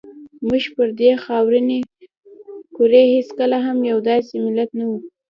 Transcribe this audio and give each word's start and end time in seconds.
موږ 0.47 0.63
پر 0.75 0.87
دې 0.99 1.11
خاورینې 1.25 1.79
کرې 2.75 3.03
هېڅکله 3.15 3.57
هم 3.65 3.77
یو 3.91 3.99
داسې 4.09 4.33
ملت 4.45 4.69
نه 4.79 4.85
وو. 4.89 4.97